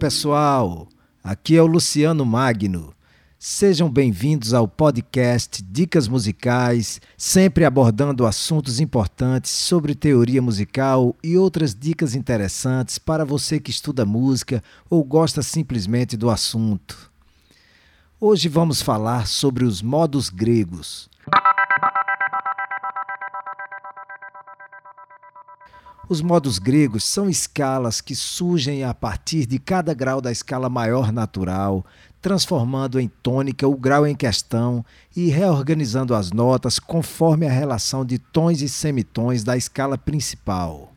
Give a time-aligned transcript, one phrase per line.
[0.00, 0.88] pessoal!
[1.22, 2.94] Aqui é o Luciano Magno.
[3.38, 11.74] Sejam bem-vindos ao podcast Dicas Musicais, sempre abordando assuntos importantes sobre teoria musical e outras
[11.74, 17.12] dicas interessantes para você que estuda música ou gosta simplesmente do assunto.
[18.18, 21.09] Hoje vamos falar sobre os modos gregos.
[26.10, 31.12] Os modos gregos são escalas que surgem a partir de cada grau da escala maior
[31.12, 31.86] natural,
[32.20, 34.84] transformando em tônica o grau em questão
[35.14, 40.92] e reorganizando as notas conforme a relação de tons e semitons da escala principal.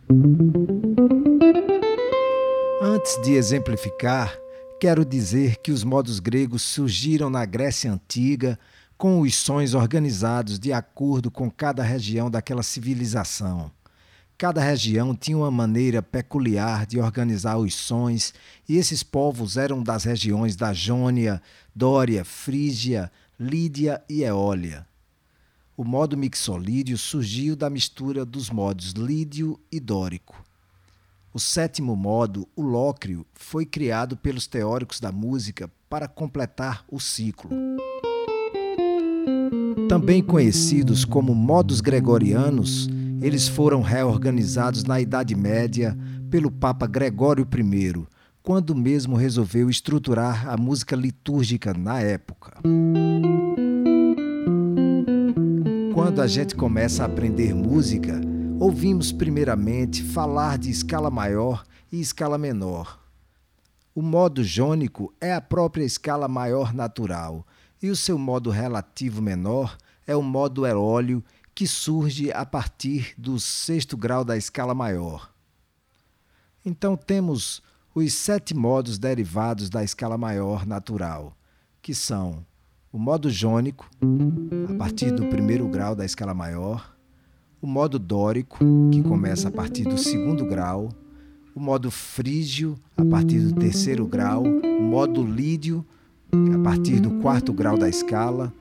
[2.82, 4.36] Antes de exemplificar,
[4.80, 8.58] quero dizer que os modos gregos surgiram na Grécia Antiga
[8.98, 13.70] com os sons organizados de acordo com cada região daquela civilização.
[14.38, 18.34] Cada região tinha uma maneira peculiar de organizar os sons,
[18.68, 21.42] e esses povos eram das regiões da Jônia,
[21.74, 24.86] Dória, Frígia, Lídia e Eólia.
[25.76, 30.44] O modo mixolídio surgiu da mistura dos modos lídio e dórico.
[31.34, 37.50] O sétimo modo, o lócrio, foi criado pelos teóricos da música para completar o ciclo.
[39.90, 42.88] Também conhecidos como modos gregorianos,
[43.24, 45.98] eles foram reorganizados na Idade Média
[46.30, 48.06] pelo Papa Gregório I,
[48.42, 52.58] quando mesmo resolveu estruturar a música litúrgica na época.
[55.94, 58.20] Quando a gente começa a aprender música,
[58.60, 63.00] ouvimos primeiramente falar de escala maior e escala menor.
[63.96, 67.48] O modo jônico é a própria escala maior natural,
[67.82, 71.24] e o seu modo relativo menor é o modo eólio
[71.56, 75.32] que surge a partir do sexto grau da escala maior.
[76.66, 77.62] Então temos
[77.94, 81.38] os sete modos derivados da escala maior natural,
[81.82, 82.46] que são
[82.92, 83.90] o modo jônico,
[84.70, 86.96] a partir do primeiro grau da escala maior,
[87.62, 88.60] o modo dórico,
[88.92, 90.90] que começa a partir do segundo grau,
[91.56, 95.86] o modo frígio, a partir do terceiro grau, o modo lídio,
[96.32, 98.54] a partir do quarto grau da escala,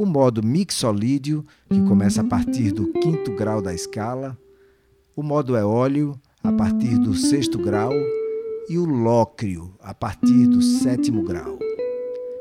[0.00, 4.34] o modo mixolídio, que começa a partir do quinto grau da escala,
[5.14, 7.92] o modo eólio, a partir do sexto grau,
[8.70, 11.58] e o lócrio, a partir do sétimo grau.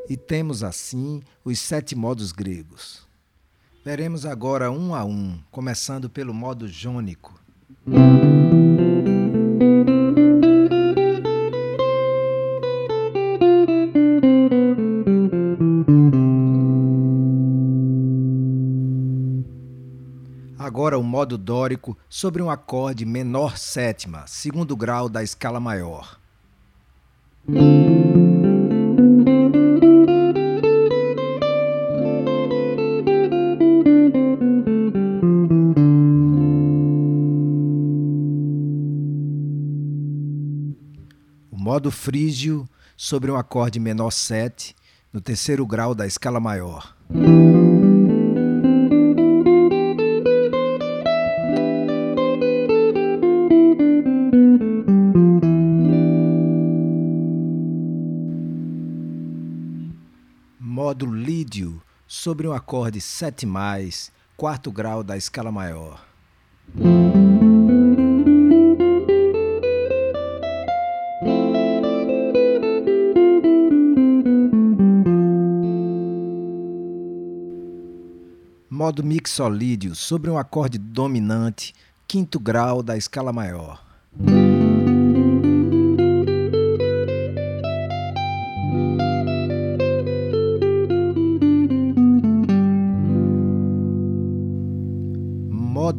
[0.10, 3.06] E temos assim os sete modos gregos.
[3.84, 7.38] Veremos agora um a um, começando pelo modo jônico.
[21.30, 26.18] Modo dórico sobre um acorde menor sétima, segundo grau da escala maior.
[41.52, 42.68] O modo frígio
[42.98, 44.76] sobre um acorde menor 7,
[45.14, 46.96] no terceiro grau da escala maior.
[61.00, 63.48] Modo lídio sobre um acorde 7,
[64.36, 66.06] quarto grau da escala maior.
[78.70, 81.74] Modo mixolídio sobre um acorde dominante,
[82.06, 83.89] quinto grau da escala maior.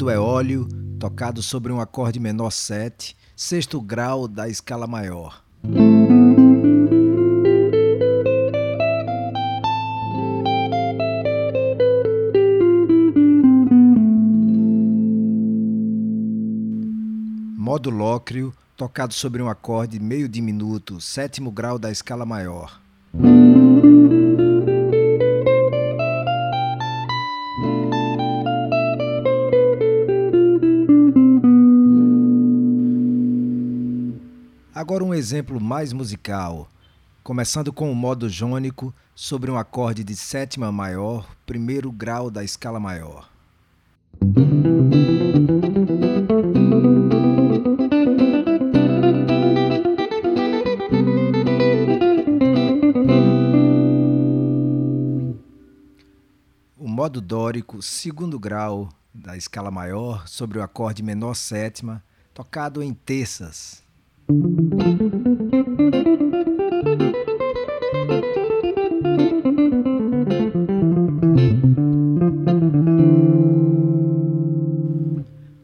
[0.00, 0.66] Modo eólio,
[0.98, 5.44] tocado sobre um acorde menor 7, sexto grau da escala maior.
[17.54, 22.80] Modo lócrio, tocado sobre um acorde meio diminuto, sétimo grau da escala maior.
[34.90, 36.68] Agora um exemplo mais musical,
[37.22, 42.80] começando com o modo jônico sobre um acorde de sétima maior, primeiro grau da escala
[42.80, 43.30] maior.
[56.76, 62.02] O modo dórico, segundo grau da escala maior, sobre o acorde menor sétima,
[62.34, 63.88] tocado em terças,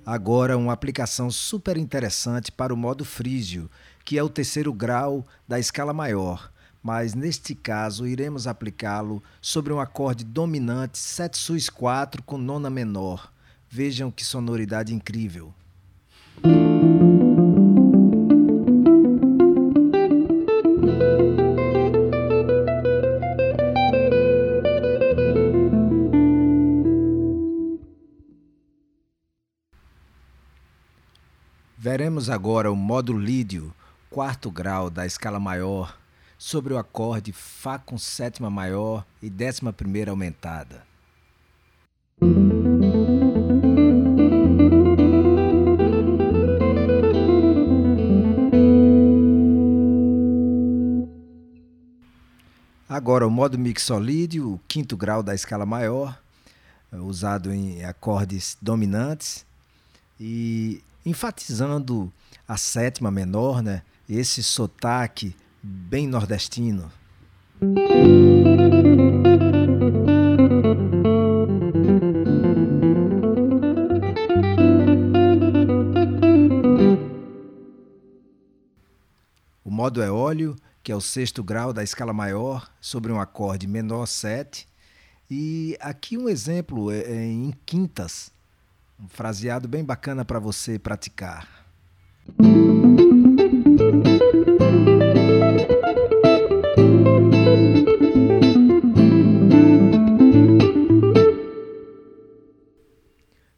[0.04, 3.70] Agora, uma aplicação super interessante para o modo frígio,
[4.04, 6.50] que é o terceiro grau da escala maior,
[6.82, 13.32] mas neste caso iremos aplicá-lo sobre um acorde dominante 7 sus 4 com nona menor.
[13.68, 15.52] Vejam que sonoridade incrível.
[31.98, 33.72] Veremos agora o modo lídio,
[34.10, 35.98] quarto grau da escala maior,
[36.36, 40.86] sobre o acorde Fá com sétima maior e décima primeira aumentada.
[52.86, 56.20] Agora o modo mixolídio, o quinto grau da escala maior,
[56.92, 59.46] usado em acordes dominantes
[60.20, 62.12] e enfatizando
[62.48, 63.82] a sétima menor, né?
[64.08, 66.90] Esse sotaque bem nordestino.
[79.64, 83.68] O modo é óleo, que é o sexto grau da escala maior, sobre um acorde
[83.68, 84.66] menor 7.
[85.30, 88.32] E aqui um exemplo é, é em quintas,
[88.98, 91.66] um fraseado bem bacana para você praticar.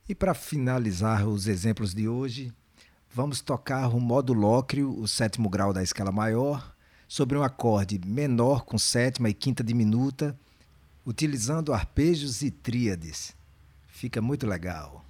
[0.08, 2.52] E para finalizar os exemplos de hoje,
[3.10, 6.74] vamos tocar o modo lócrio, o sétimo grau da escala maior,
[7.06, 10.38] sobre um acorde menor com sétima e quinta diminuta,
[11.06, 13.34] utilizando arpejos e tríades.
[13.86, 15.07] Fica muito legal.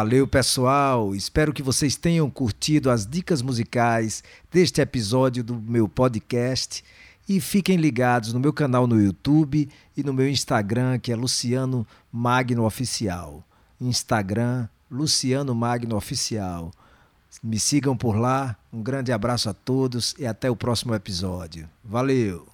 [0.00, 1.16] Valeu, pessoal!
[1.16, 6.84] Espero que vocês tenham curtido as dicas musicais deste episódio do meu podcast.
[7.28, 11.86] E fiquem ligados no meu canal no YouTube e no meu Instagram, que é Luciano
[12.10, 13.44] Magno Oficial.
[13.80, 16.70] Instagram, Luciano Magno Oficial.
[17.42, 18.56] Me sigam por lá.
[18.72, 21.68] Um grande abraço a todos e até o próximo episódio.
[21.84, 22.46] Valeu!